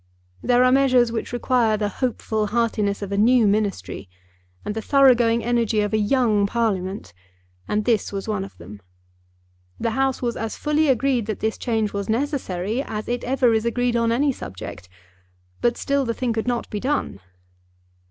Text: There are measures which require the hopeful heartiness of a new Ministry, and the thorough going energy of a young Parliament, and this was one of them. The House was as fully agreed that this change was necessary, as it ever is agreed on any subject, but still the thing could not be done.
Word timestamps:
There 0.41 0.63
are 0.63 0.71
measures 0.71 1.11
which 1.11 1.31
require 1.31 1.77
the 1.77 1.87
hopeful 2.01 2.47
heartiness 2.47 3.03
of 3.03 3.11
a 3.11 3.19
new 3.19 3.45
Ministry, 3.45 4.09
and 4.65 4.73
the 4.73 4.81
thorough 4.81 5.13
going 5.13 5.43
energy 5.43 5.81
of 5.81 5.93
a 5.93 5.99
young 5.99 6.47
Parliament, 6.47 7.13
and 7.67 7.85
this 7.85 8.11
was 8.11 8.27
one 8.27 8.43
of 8.43 8.57
them. 8.57 8.81
The 9.79 9.91
House 9.91 10.19
was 10.19 10.35
as 10.35 10.57
fully 10.57 10.87
agreed 10.87 11.27
that 11.27 11.39
this 11.39 11.55
change 11.55 11.93
was 11.93 12.09
necessary, 12.09 12.81
as 12.81 13.07
it 13.07 13.23
ever 13.23 13.53
is 13.53 13.63
agreed 13.63 13.95
on 13.95 14.11
any 14.11 14.31
subject, 14.31 14.89
but 15.61 15.77
still 15.77 16.03
the 16.03 16.15
thing 16.15 16.33
could 16.33 16.47
not 16.47 16.67
be 16.71 16.79
done. 16.79 17.19